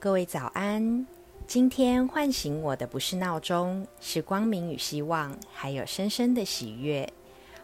[0.00, 1.04] 各位早安！
[1.48, 7.12] 今天唤醒我的不是闹钟，是光明与希望，还有深深的喜悦。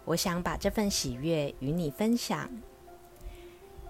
[0.04, 2.50] 我想把这份喜悦与你分享。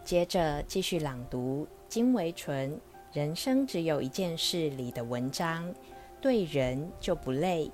[0.04, 2.72] 接着继续朗读金维纯
[3.14, 5.74] 《人生只有一件事》里的文章：
[6.20, 7.72] 对人就不累。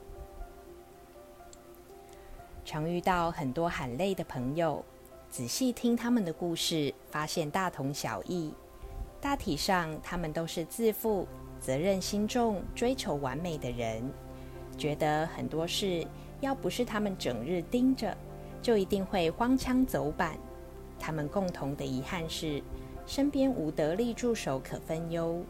[2.64, 4.84] 常遇到很多喊累的朋友，
[5.29, 8.55] 仔细听他们的故事，发现大同小异。
[9.21, 11.29] 大体上，他们都是自负、
[11.61, 14.02] 责任心重、追求完美的人，
[14.78, 16.06] 觉得很多事
[16.41, 18.16] 要不是他们整日盯着，
[18.62, 20.38] 就一定会荒腔走板。
[20.98, 22.62] 他们共同的遗憾是，
[23.06, 25.42] 身边无得力助手可分忧。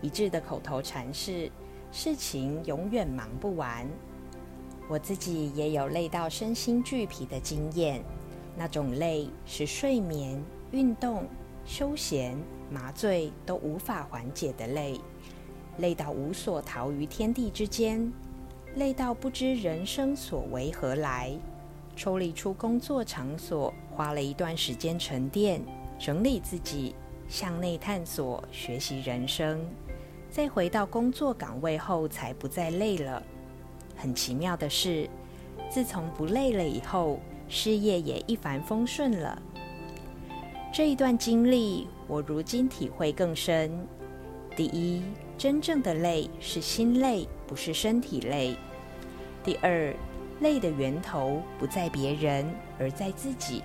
[0.00, 1.50] 一致的口头禅是：
[1.92, 3.86] 事情永远忙不完。
[4.88, 8.02] 我自己也有累到身心俱疲的经验，
[8.56, 10.42] 那种累是睡眠、
[10.72, 11.26] 运动、
[11.64, 12.36] 休闲。
[12.70, 14.98] 麻醉都无法缓解的累，
[15.76, 18.10] 累到无所逃于天地之间，
[18.76, 21.30] 累到不知人生所为何来。
[21.94, 25.60] 抽离出工作场所，花了一段时间沉淀、
[25.98, 26.94] 整理自己，
[27.28, 29.60] 向内探索、学习人生。
[30.30, 33.22] 再回到工作岗位后，才不再累了。
[33.94, 35.06] 很奇妙的是，
[35.68, 39.42] 自从不累了以后，事业也一帆风顺了。
[40.72, 43.70] 这一段经历，我如今体会更深。
[44.56, 45.02] 第一，
[45.36, 48.56] 真正的累是心累，不是身体累。
[49.44, 49.94] 第二，
[50.40, 53.62] 累的源头不在别人，而在自己。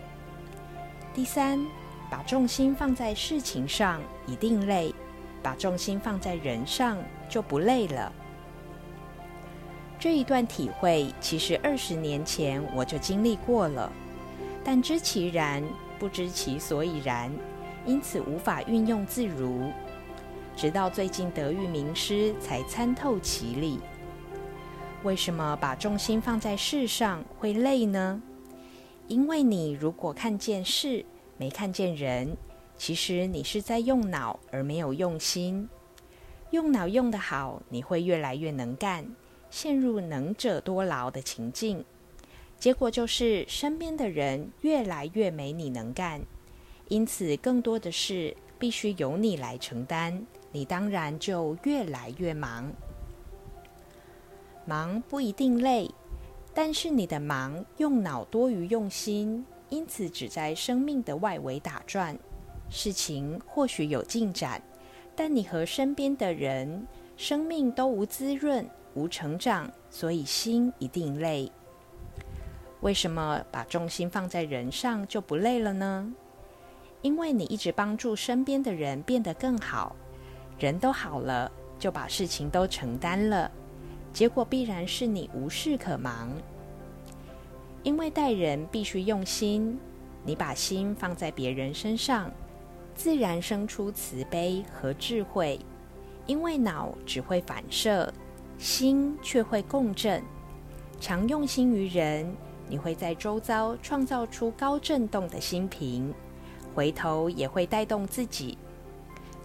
[1.13, 1.65] 第三，
[2.11, 4.93] 把重心放在事情上一定累，
[5.41, 6.97] 把重心放在人上
[7.29, 8.11] 就不累了。
[9.97, 13.89] 这一段体会，其实二十年前我就经历过了，
[14.61, 15.63] 但知其然。
[15.99, 17.31] 不知其所以然，
[17.85, 19.71] 因此无法运用自如。
[20.55, 23.79] 直到最近得遇名师，才参透其理。
[25.03, 28.21] 为什么把重心放在事上会累呢？
[29.07, 31.05] 因为你如果看见事，
[31.37, 32.35] 没看见人，
[32.75, 35.69] 其实你是在用脑而没有用心。
[36.51, 39.05] 用脑用得好，你会越来越能干，
[39.49, 41.85] 陷入能者多劳的情境。
[42.59, 46.19] 结果就是身边的人越来越没你能干，
[46.87, 52.71] 因此更多的事必须由你来承担，你当然就越来越忙。
[54.65, 55.89] 忙不一定累，
[56.53, 62.17] 但是你的忙用脑多于用心，因此只在生命的外围打转，
[62.69, 64.61] 事情或许有进展，
[65.15, 66.85] 但你和身边的人
[67.15, 71.49] 生命都无滋润、无成长，所以心一定累。
[72.81, 76.13] 为什么把重心放在人上就不累了呢？
[77.01, 79.95] 因为你一直帮助身边的人变得更好，
[80.59, 83.49] 人都好了，就把事情都承担了，
[84.11, 86.31] 结果必然是你无事可忙。
[87.83, 89.79] 因为待人必须用心，
[90.23, 92.31] 你把心放在别人身上，
[92.95, 95.59] 自然生出慈悲和智慧。
[96.25, 98.11] 因为脑只会反射，
[98.57, 100.21] 心却会共振，
[100.99, 102.35] 常用心于人。
[102.69, 106.13] 你会在周遭创造出高振动的心频，
[106.75, 108.57] 回头也会带动自己。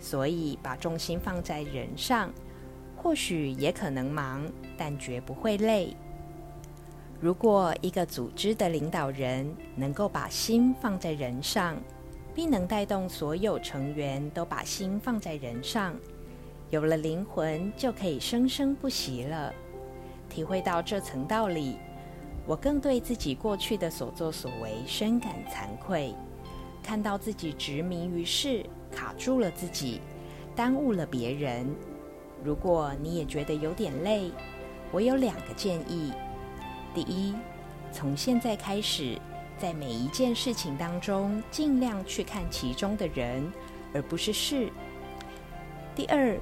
[0.00, 2.32] 所以把重心放在人上，
[2.96, 4.44] 或许也可能忙，
[4.76, 5.96] 但绝不会累。
[7.20, 11.76] 如果一个组织的领导人能够把心放在人上，
[12.34, 15.94] 并能带动所有成员都把心放在人上，
[16.70, 19.54] 有了灵魂就可以生生不息了。
[20.28, 21.76] 体会到这层道理。
[22.46, 26.14] 我更对自己过去的所作所为深感惭愧，
[26.82, 30.00] 看到自己执迷于事，卡住了自己，
[30.56, 31.68] 耽误了别人。
[32.42, 34.30] 如果你也觉得有点累，
[34.90, 36.12] 我有两个建议：
[36.92, 37.32] 第一，
[37.92, 39.16] 从现在开始，
[39.56, 43.50] 在每一件事情当中，尽量去看其中的人，
[43.94, 44.68] 而不是事；
[45.94, 46.36] 第二。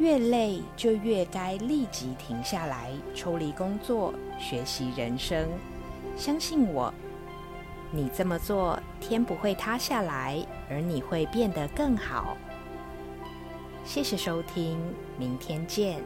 [0.00, 5.46] 越累就越该立即停下来，抽离工作，学习人生。
[6.16, 6.92] 相信我，
[7.92, 12.34] 你这么做，天不会塌下来，而你会变得更好。
[13.84, 14.78] 谢谢收听，
[15.18, 16.02] 明天见。